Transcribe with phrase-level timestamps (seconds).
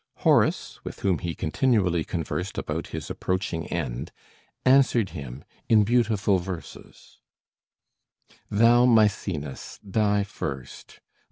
[0.25, 4.11] Horace, with whom he continually conversed about his approaching end,
[4.65, 7.19] answered him in beautiful verses:
[8.49, 11.01] "Thou, Mæcenas, die first!